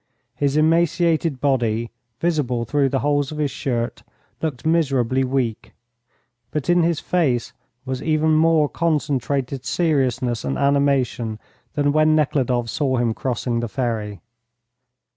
His 0.33 0.57
emaciated 0.57 1.39
body, 1.39 1.91
visible 2.19 2.65
through 2.65 2.89
the 2.89 3.01
holes 3.01 3.31
of 3.31 3.37
his 3.37 3.51
shirt, 3.51 4.01
looked 4.41 4.65
miserably 4.65 5.23
weak, 5.23 5.73
but 6.49 6.71
in 6.71 6.81
his 6.81 6.99
face 6.99 7.53
was 7.85 8.01
even 8.01 8.31
more 8.33 8.67
concentrated 8.67 9.63
seriousness 9.63 10.43
and 10.43 10.57
animation 10.57 11.37
than 11.75 11.91
when 11.91 12.15
Nekhludoff 12.15 12.67
saw 12.67 12.97
him 12.97 13.13
crossing 13.13 13.59
the 13.59 13.67
ferry. 13.69 14.21